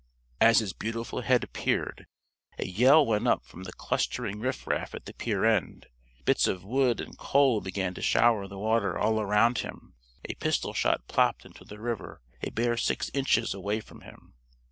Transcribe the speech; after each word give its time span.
As 0.39 0.57
his 0.57 0.73
beautiful 0.73 1.21
head 1.21 1.43
appeared, 1.43 2.07
a 2.57 2.65
yell 2.65 3.05
went 3.05 3.27
up 3.27 3.45
from 3.45 3.61
the 3.65 3.71
clustering 3.73 4.39
riff 4.39 4.65
raff 4.65 4.95
at 4.95 5.05
the 5.05 5.13
pier 5.13 5.45
end. 5.45 5.85
Bits 6.25 6.47
of 6.47 6.63
wood 6.63 6.99
and 6.99 7.15
coal 7.15 7.61
began 7.61 7.93
to 7.93 8.01
shower 8.01 8.47
the 8.47 8.57
water 8.57 8.97
all 8.97 9.21
around 9.21 9.59
him. 9.59 9.93
A 10.27 10.33
pistol 10.33 10.73
shot 10.73 11.07
plopped 11.07 11.45
into 11.45 11.63
the 11.65 11.77
river 11.79 12.19
a 12.41 12.49
bare 12.49 12.77
six 12.77 13.11
inches 13.13 13.53
away 13.53 13.79
from 13.79 14.01
him. 14.01 14.33